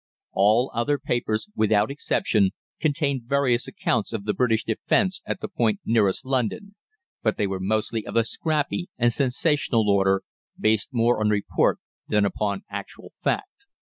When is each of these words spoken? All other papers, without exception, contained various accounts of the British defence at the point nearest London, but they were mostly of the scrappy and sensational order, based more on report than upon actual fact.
All 0.33 0.71
other 0.73 0.97
papers, 0.97 1.47
without 1.55 1.91
exception, 1.91 2.53
contained 2.79 3.25
various 3.29 3.67
accounts 3.67 4.13
of 4.13 4.23
the 4.23 4.33
British 4.33 4.63
defence 4.63 5.21
at 5.27 5.41
the 5.41 5.47
point 5.47 5.79
nearest 5.85 6.25
London, 6.25 6.73
but 7.21 7.37
they 7.37 7.45
were 7.45 7.59
mostly 7.59 8.07
of 8.07 8.15
the 8.15 8.23
scrappy 8.23 8.89
and 8.97 9.13
sensational 9.13 9.87
order, 9.91 10.23
based 10.59 10.89
more 10.91 11.19
on 11.21 11.29
report 11.29 11.77
than 12.07 12.25
upon 12.25 12.63
actual 12.67 13.13
fact. 13.23 13.67